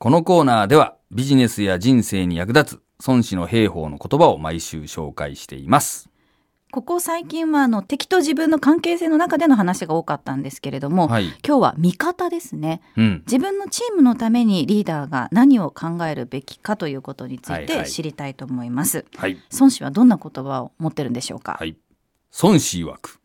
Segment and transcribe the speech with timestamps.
[0.00, 6.08] このコーナーではビジネスや人生に役立つ孫子の兵法の言葉を毎週紹介しています。
[6.70, 11.26] ここ最近はあの敵と自分の関係性の中での話が多かったんですけれども、はい。
[11.44, 13.22] 今日は味方ですねうん。
[13.26, 19.36] 自分のチームのためにリーダーが何を考えるべきかということについはいはいて知りたいと思います、はい。
[19.58, 21.76] 孫子はどんな言葉を持ってるんでしょうか、はい。
[22.40, 23.18] 孫子曰く。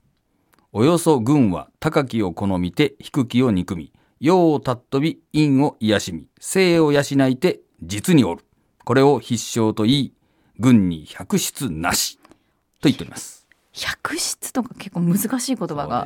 [0.72, 3.94] およそ軍は高きを好みて低きを憎み、
[4.24, 8.46] 陽を尊び陰を癒しみ、生を養いて実におる。
[8.86, 10.14] これを必勝と言い、
[10.60, 12.18] 軍に百出なし。
[12.80, 13.46] と言っております。
[13.74, 16.06] 百出とか結構難しい言葉が。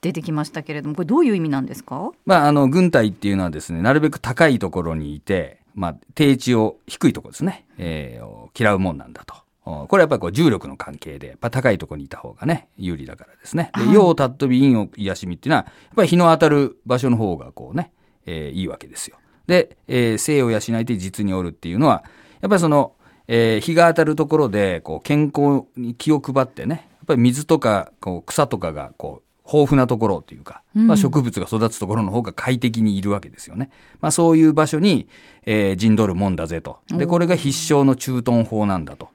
[0.00, 2.10] 出てきましたけれどもこれどういう意味なんですか？
[2.24, 9.34] まあ、あの、軍隊っていうのはですね、なるべく高いところにいて、まあ、低地を、低いところですね、えー嫌うもんなんだと。
[9.68, 13.70] おこれはやっぱりこう重力の関係で、やっぱ高いところにいた方がね、有利だからですね。
[13.76, 17.92] で、はい陽を尊び陰を癒しみっていうのは、やっぱり日の当たる場所の方がこうね、
[18.26, 19.16] えーいいわけですよ。
[19.46, 22.02] で、えー生を養いて実におるっていうのは、
[22.40, 22.92] やっぱりその、
[23.26, 33.70] えー日が当たるところで、こう、健康に気を配ってね、やっぱり水とか、こう、草とかが、こう、豊富なところというか、まあ、植物が育つところの方が快適にいるわけですよね。
[34.00, 35.08] まあ、そういう場所に、
[35.46, 36.80] えー陣取るもんだぜと。
[36.90, 39.08] で、これが必勝の駐屯法なんだと。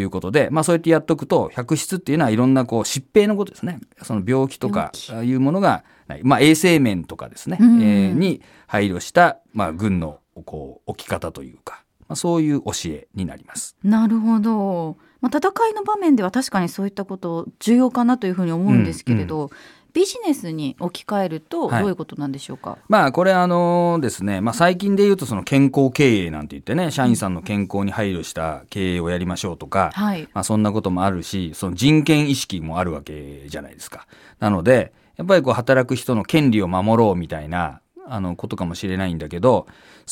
[0.00, 3.80] いうことで、まあそうやってやっとくと、百出っていうのはいろんなこう疾病のことですね。
[4.02, 4.92] その病気とか
[5.24, 6.20] いうものがない。
[6.22, 13.76] まあ衛生面とかですね、うんえーに配慮した、まあ軍のこう置き方というか、まあそういう教えになります。
[13.82, 19.50] なるほど、まあ、戦いの場面では確かにそういったこと重要かなというふうに思うんですけれど、
[19.96, 21.84] ビジネスに置き換えるとどはい。
[21.84, 30.28] ういうことなんでしょうか、まあこれあのですね、まあ最近で言うとその健康経営なんて言ってね、社員さんの健康に配慮した経営をやりましょうとか、はい。
[30.34, 34.06] まあそんなこともあるし、その人権意識もあるわけじゃないですか。
[34.38, 39.66] なので、やっぱりこう働く人の権利を守ろうみたいな、あのことかもしれないんだけど、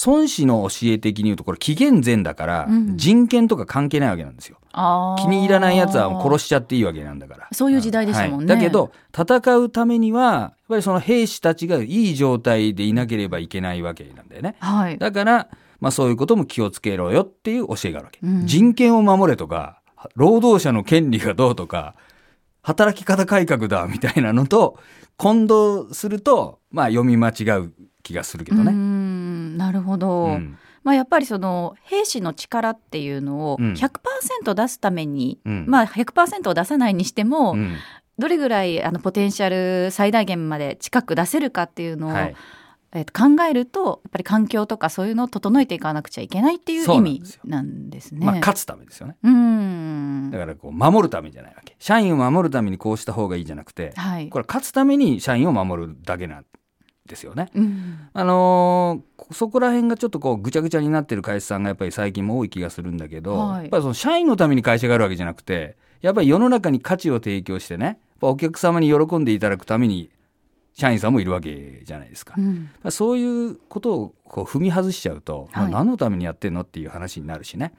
[0.07, 4.59] 孫子の教え的に言うとこれ紀元前だからうん人権とか関係ないわけなんですよ。
[5.19, 7.49] 気に入らない奴は殺しちゃっていいわけなんだから。
[7.53, 14.57] そういう時代でしたもんねはいだけど、戦うためには、やっぱりその兵士たちがいい状態でいなければいけないわけなんだよね。
[14.59, 15.49] はいだから、
[15.81, 18.19] まあそういうことも気をつけろよっていう教えがあるわけ。
[18.23, 19.81] うん人権を守れとか、
[20.17, 21.95] 労働者の権利がどうとか、
[22.65, 24.79] 働き方改革だみたいなのと
[25.17, 28.73] 混同すると、まあ読み間違う気がするけどね。
[28.73, 30.59] んなるほど、うん。
[30.83, 33.73] まあ、やっぱりその兵士の力っていうのをうん。
[33.75, 35.67] 100%出すために、うん。
[35.69, 37.77] まあ100%を出さないにしても、うん。
[38.19, 39.51] どれぐらいあのポテンシャ
[39.85, 42.37] ル最大限まで近く出せるかっていうのを、はい
[42.95, 48.25] えーと考えるとやっぱり環境とかそういうのを整えていかなくちゃいけないっていう意味なんですね。
[48.25, 49.17] まあ勝つためですよね。
[49.23, 51.77] うーんだからこう守るためじゃないわけ。
[51.79, 56.45] 社員を守るためにこうした方がいいじゃなくて、はいこれ勝つために社員を守るだけなん
[57.07, 57.51] ですよね。
[57.55, 70.11] うんあのーそこら辺がちょっとこうぐちゃぐちゃになってる会社さんがやっぱり最近も多い気がするんだけど、はいやっぱりその社員のために会社があるわけじゃなくてやっぱり世の中に価値を提供してねお客様に喜んでいただくために
[70.75, 72.35] 社員さんもいるわけじゃないですか。
[72.37, 77.65] うんそういうことをこう踏み外しちゃうと、はいまあ何のためにやってんのっていう話になるしね。
[77.65, 77.73] やっ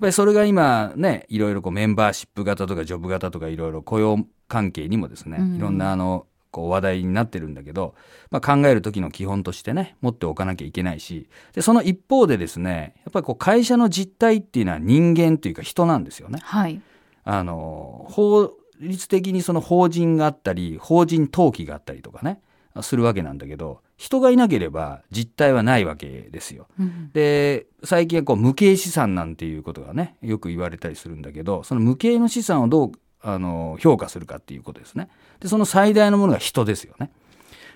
[0.00, 7.94] ぱりそれが今ね、いろいろこうメンバーシップ型とかジョブ型とかいろいろ雇用関係にもですね、うんいろんなあの、こう話題になってるんだけど、
[8.30, 16.40] まあ、考える時の基本としてね、持っておかなきゃいけないし、で、その一方でですね、やっぱりこう会社の実態っていうのは人間というか人なんですよね。
[16.42, 16.80] はい
[17.28, 22.40] あの、法律的にその法人があったり、法人登記があったりとかね、
[22.82, 26.66] するわけなんだけど、人がいなければ実態はないわけですよ。
[26.78, 32.92] うんで、最近はこう無形資産なんていうことがね、よく言われたりするんだけど、その無形の資産をどう、
[33.22, 35.08] あの、評価するかっていうことですね。
[35.40, 37.10] で、その最大のものが人ですよね。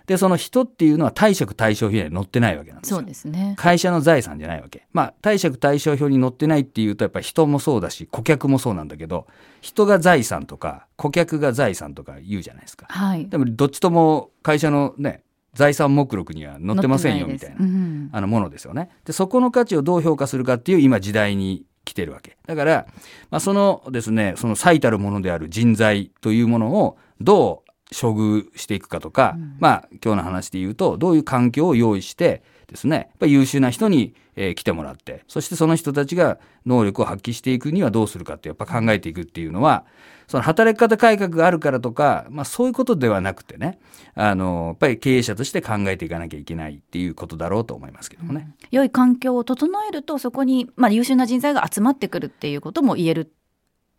[0.06, 2.98] で、その人っていうのは貸借対照表に載ってないわけなんですよ。
[2.98, 3.54] そうですね。
[3.56, 4.86] 会社の財産じゃないわけ。
[4.92, 9.26] まあ、貸借対照表に載ってないっていうと、やっぱり人もそうだし、顧客もそうなんだけど、
[9.60, 12.86] 人が財産とか、顧客が財産とか言うじゃないですか。
[12.88, 13.28] はい。
[13.28, 15.22] でも、どっちとも会社のね、
[15.54, 18.90] 財産目録には載ってませんよ、みたいな、うんあのものですよね。
[19.04, 22.36] で、そこの価値をどう評価するかっていう今時代に来てるわけ。
[22.46, 22.86] だから、
[23.30, 39.84] まあ、そのですね、その最たるものである人材というものをどう処遇していくかとか、まあ今日の話で言うとどういう環境を用意してですねやっぱり優秀な人に、えー来てもらってそしてその人たちが能力を発揮していくにはどうするかってやっぱ考えていくっていうのは
[40.28, 43.80] その働き方改革があるからとか、まあ、そういうことではなくてね
[44.14, 48.54] あのやっぱり経営者として考えていかなきゃいけないっていうことだろうと思いますけどもね。
[48.70, 53.32] 良い環境を整えるとそこに、まあ、優秀な人材が集まってくるっていうことも言える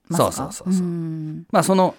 [0.08, 0.32] ますか？
[0.32, 0.88] そうそうそうそう。
[0.88, 1.46] んん。
[1.52, 1.96] まあその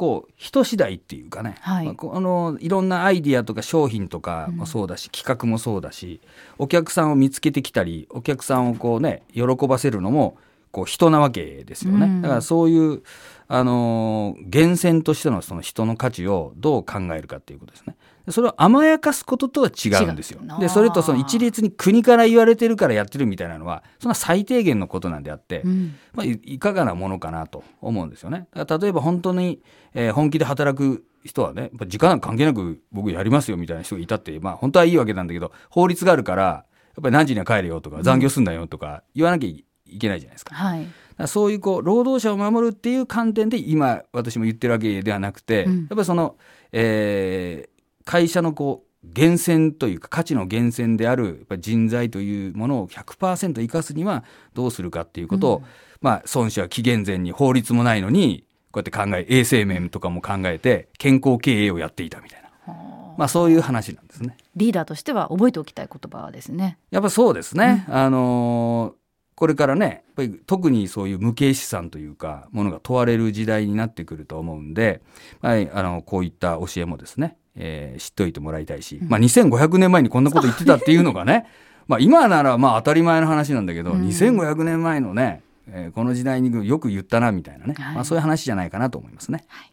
[0.00, 1.84] こう人次第っていうかね、はい。
[1.84, 6.22] まああのいろんなアイディアとか商品とかもそうだし、企画もそうだし
[6.56, 10.38] お客さんを見つけてきたりお客さんをこうね喜ばせるのも
[10.72, 12.22] こう人なわけですよね、うん。
[12.22, 13.02] だからそういう、
[13.48, 17.96] あのー源泉としてのその人の価値をどう考えるかっていうことですね。
[18.26, 20.40] でそれを甘やかすこととは違うんですよ。
[20.60, 25.94] でそれとその一律に国から言われてるからやってるみたいなのはそんな最低限のことなんであって、うん。
[26.12, 28.46] まあ、いいかがなものかなと思うんですよね。
[28.54, 29.60] だから例えば本当に、
[29.94, 36.64] えー本気で働く人はね、時間関係なく僕やりますよみたいな人がいたって、まあ本当はいいわけなんだけど、法律があるから、や
[37.00, 39.48] っぱり何時には帰れよとか残業すんだよとか言わなきゃ
[39.94, 40.54] いけないじゃないですか。
[40.54, 40.86] はい
[41.26, 46.36] そういうこう労働者を守るっていう観点で今私も言ってるわけではなくて、うんやっぱりその、
[46.72, 55.62] えー会社のこう源泉というか価値の源泉であるやっぱり人材というものを100%生かすにはどうするかっていうことを、
[56.00, 62.74] まあ孫子は紀元前に法律もないのにこうやって考え衛生面とかも考えて健康経営をやっていたみたいな、
[63.16, 64.36] まあ、そういう話なんですね。
[64.56, 66.78] リーダーとしては覚えておきたい言葉ですね。
[66.90, 67.86] やっぱそうですね。
[67.88, 68.99] あのー
[69.40, 75.00] これからね、やっぱり特にそういう無形資産というか、ものが問われる時代になってくると思うんで、
[75.40, 81.46] はい、あの、こういった教えもですね、えー知っておいてもらいたいし、まあ2500年前にこんなこと言ってたっていうのがね、
[81.88, 84.06] まあ今ならまあ当たり前の話なんだけど、うん。
[84.08, 87.94] 2500年前のね、えーこの時代によく言ったなみたいなね、はい。
[87.94, 89.42] まあそういう話じゃないかなと思いますね。
[89.48, 89.68] はい